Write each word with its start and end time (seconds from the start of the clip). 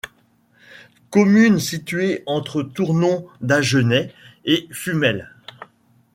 Commune 1.11 1.59
située 1.59 2.23
entre 2.25 2.63
Tournon-d'Agenais 2.63 4.11
et 4.45 4.67
Fumel. 4.71 5.29